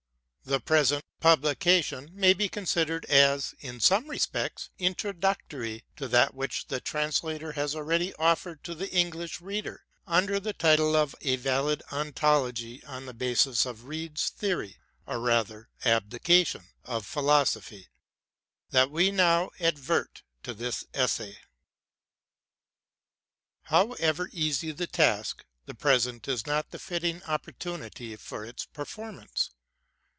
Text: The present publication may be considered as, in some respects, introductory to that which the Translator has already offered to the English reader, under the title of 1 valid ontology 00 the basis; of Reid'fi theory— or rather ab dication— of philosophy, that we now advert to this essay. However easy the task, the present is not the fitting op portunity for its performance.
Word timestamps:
The 0.43 0.59
present 0.59 1.05
publication 1.21 2.09
may 2.13 2.33
be 2.33 2.49
considered 2.49 3.05
as, 3.05 3.55
in 3.61 3.79
some 3.79 4.09
respects, 4.09 4.69
introductory 4.79 5.85
to 5.95 6.09
that 6.09 6.33
which 6.33 6.67
the 6.67 6.81
Translator 6.81 7.53
has 7.53 7.73
already 7.73 8.13
offered 8.15 8.61
to 8.65 8.75
the 8.75 8.91
English 8.91 9.39
reader, 9.39 9.85
under 10.05 10.41
the 10.41 10.51
title 10.51 10.93
of 10.95 11.15
1 11.21 11.37
valid 11.37 11.83
ontology 11.89 12.81
00 12.81 13.05
the 13.05 13.13
basis; 13.13 13.65
of 13.65 13.85
Reid'fi 13.85 14.31
theory— 14.31 14.75
or 15.07 15.21
rather 15.21 15.69
ab 15.85 16.09
dication— 16.09 16.65
of 16.93 17.05
philosophy, 17.05 17.87
that 18.71 18.91
we 18.91 19.09
now 19.09 19.51
advert 19.61 20.21
to 20.43 20.53
this 20.53 20.83
essay. 20.93 21.37
However 23.61 24.27
easy 24.33 24.71
the 24.73 24.87
task, 24.87 25.45
the 25.65 25.75
present 25.75 26.27
is 26.27 26.45
not 26.47 26.71
the 26.71 26.79
fitting 26.79 27.23
op 27.23 27.45
portunity 27.45 28.19
for 28.19 28.43
its 28.43 28.65
performance. 28.65 29.51